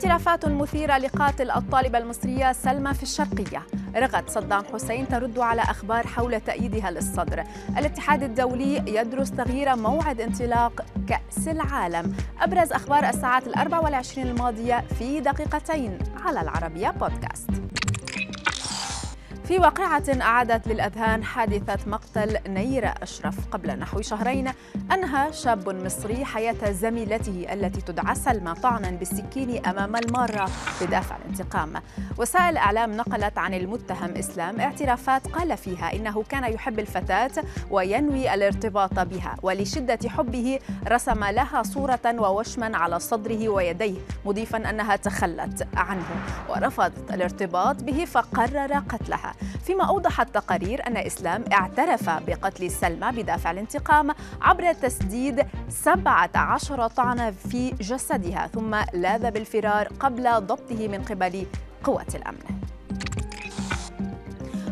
[0.00, 3.62] اعترافات مثيرة لقاتل الطالبة المصرية سلمى في الشرقية.
[3.96, 7.44] رغد صدام حسين ترد على أخبار حول تأييدها للصدر.
[7.78, 12.16] الاتحاد الدولي يدرس تغيير موعد انطلاق كأس العالم.
[12.40, 17.50] أبرز أخبار الساعات الأربع والعشرين الماضية في دقيقتين على العربية بودكاست.
[19.50, 24.50] في واقعة أعادت للأذهان حادثة مقتل نيرة أشرف قبل نحو شهرين.
[24.92, 31.72] أنهى شاب مصري حياة زميلته التي تدعى سلمى طعنا بالسكين أمام المارة بدافع الانتقام.
[32.18, 37.30] وسائل الإعلام نقلت عن المتهم إسلام اعترافات قال فيها إنه كان يحب الفتاة
[37.70, 45.68] وينوي الارتباط بها ولشدة حبه رسم لها صورة ووشما على صدره ويديه مضيفا أنها تخلت
[45.76, 46.08] عنه.
[46.48, 49.34] ورفضت الارتباط به فقرر قتلها.
[49.64, 57.70] فيما أوضح التقارير أن إسلام اعترف بقتل سلمى بدافع الانتقام عبر تسديد 17 طعنة في
[57.70, 61.46] جسدها ثم لاذ بالفرار قبل ضبطه من قبل
[61.84, 62.79] قوات الأمن.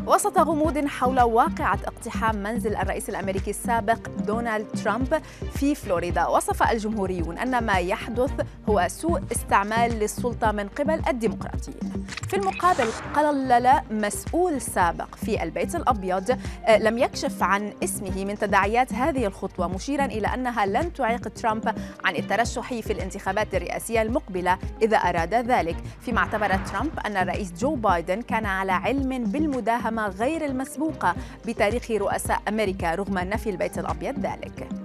[0.07, 5.21] وسط غموض حول واقعة اقتحام منزل الرئيس الأمريكي السابق دونالد ترامب
[5.53, 6.27] في فلوريدا.
[6.27, 8.31] وصف الجمهوريون أن ما يحدث
[8.69, 12.05] هو سوء استعمال للسلطة من قبل الديمقراطيين.
[12.29, 18.93] في المقابل قلل مسؤول سابق في البيت الأبيض آه، لم يكشف عن اسمه من تداعيات
[18.93, 24.97] هذه الخطوة مشيرا إلى أنها لن تعيق ترامب عن الترشح في الانتخابات الرئاسية المقبلة إذا
[24.97, 25.75] أراد ذلك.
[26.01, 31.15] فيما اعتبر ترامب أن الرئيس جو بايدن كان على علم بالمداهمة غير المسبوقة
[31.47, 34.78] بتاريخ رؤساء أمريكا رغم نفي البيت الأبيض ذلك.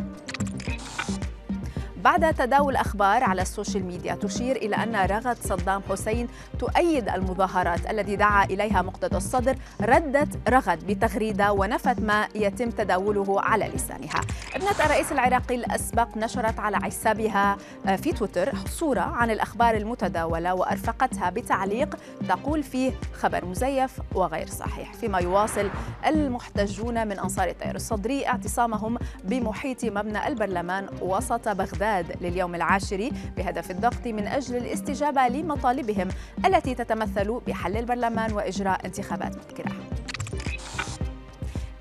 [2.05, 7.91] بعد تداول أخبار على ال social media تشير إلى أن رغد صدام حسين تؤيد المظاهرات
[7.91, 14.21] التي دعا إليها مقتدى الصدر ردت رغد بتغريدة ونفت ما يتم تداوله على لسانها.
[14.55, 21.31] ابنة الرئيس العراقي الأسبق نشرت على حسابها آه، في تويتر صورة عن الأخبار المتداولة وأرفقتها
[21.31, 21.97] بتعليق
[22.29, 24.93] تقول فيه خبر مزيف وغير صحيح.
[24.93, 25.71] فيما يواصل
[26.07, 31.94] المحتجون من أنصار التيار الصدري اعتصامهم بمحيط مبنى البرلمان وسط بغداد.
[32.01, 36.09] الإعداد لليوم العاشر بهدف الضغط من أجل الاستجابة لمطالبهم
[36.47, 39.73] التي تتمثل بحل البرلمان وإجراء انتخابات مبكرة.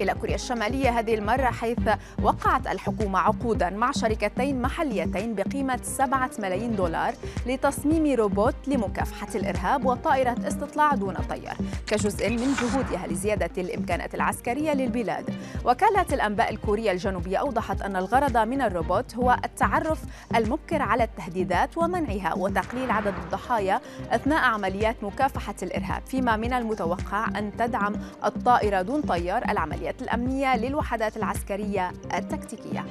[0.04, 1.80] إلى كوريا الشمالية هذه المرة حيث
[2.24, 7.14] وقعت الحكومة عقودا مع شركتين محليتين بقيمة 7 ملايين دولار
[7.46, 15.30] لتصميم روبوت لمكافحة الإرهاب وطائرة استطلاع دون طيار كجزء من جهودها لزيادة الإمكانات العسكرية للبلاد.
[15.66, 20.00] وكالة الأنباء الكورية الجنوبية أوضحت أن الغرض من الروبوت هو التعرف
[20.36, 23.82] المبكر على التهديدات ومنعها وتقليل عدد الضحايا
[24.12, 27.94] أثناء عمليات مكافحة الإرهاب فيما من المتوقع أن تدعم
[28.26, 32.86] الطائرة دون طيار العمليات الأمنية للوحدات العسكرية التكتيكية.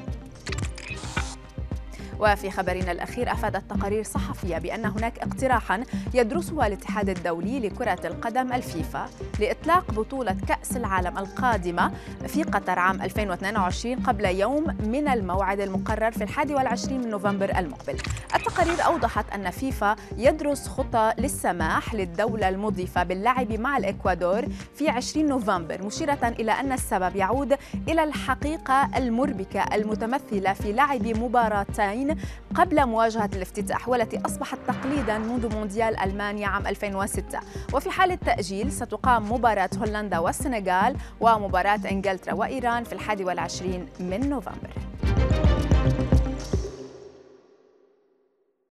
[2.23, 5.85] وفي خبرنا الأخير أفادت تقارير صحفية بأن هناك اقتراحا
[6.15, 9.09] يدرسه الاتحاد الدولي لكرة القدم الفيفا
[9.41, 11.93] لإطلاق بطولة كأس العالم القادمة
[12.27, 17.97] في قطر عام 2022 قبل يوم من الموعد المقرر في الحادي والعشرين من نوفمبر المقبل.
[18.35, 25.83] التقارير أوضحت أن فيفا يدرس خطى للسماح للدولة المضيفة باللعب مع الإكوادور في 20 نوفمبر
[25.87, 27.57] مشيرة إلى أن السبب يعود
[27.89, 32.12] إلى الحقيقة المربكة المتمثلة في لعب مباراتين
[32.55, 37.41] قبل مواجهة الافتتاح والتي أصبحت تقليدا منذ مونديال ألمانيا عام 2006
[37.73, 44.92] وفي حال التأجيل ستقام مباراة هولندا والسنغال ومباراة إنجلترا وإيران في الحادي والعشرين من نوفمبر.